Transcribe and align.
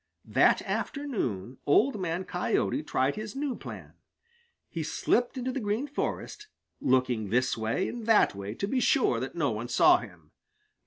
That 0.25 0.63
afternoon 0.63 1.59
Old 1.67 1.99
Man 2.01 2.23
Coyote 2.25 2.81
tried 2.81 3.15
his 3.15 3.35
new 3.35 3.55
plan. 3.55 3.93
He 4.67 4.81
slipped 4.81 5.37
into 5.37 5.51
the 5.51 5.59
Green 5.59 5.85
Forest, 5.85 6.47
looking 6.79 7.29
this 7.29 7.55
way 7.55 7.87
and 7.87 8.07
that 8.07 8.33
way 8.33 8.55
to 8.55 8.67
be 8.67 8.79
sure 8.79 9.19
that 9.19 9.35
no 9.35 9.51
one 9.51 9.67
saw 9.67 9.99
him. 9.99 10.31